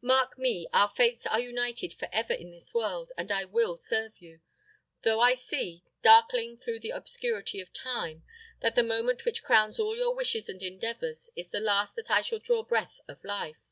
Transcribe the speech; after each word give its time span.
Mark 0.00 0.38
me! 0.38 0.66
our 0.72 0.88
fates 0.88 1.26
are 1.26 1.38
united 1.40 1.92
for 1.92 2.08
ever 2.10 2.32
in 2.32 2.50
this 2.50 2.72
world, 2.72 3.12
and 3.18 3.30
I 3.30 3.44
will 3.44 3.76
serve 3.76 4.16
you; 4.18 4.40
though 5.02 5.20
I 5.20 5.34
see, 5.34 5.84
darkling 6.00 6.56
through 6.56 6.80
the 6.80 6.88
obscurity 6.88 7.60
of 7.60 7.70
time, 7.70 8.24
that 8.62 8.76
the 8.76 8.82
moment 8.82 9.26
which 9.26 9.42
crowns 9.44 9.78
all 9.78 9.94
your 9.94 10.14
wishes 10.14 10.48
and 10.48 10.62
endeavours 10.62 11.28
is 11.36 11.48
the 11.48 11.60
last 11.60 11.96
that 11.96 12.10
I 12.10 12.22
shall 12.22 12.38
draw 12.38 12.62
breath 12.62 12.98
of 13.08 13.22
life. 13.24 13.68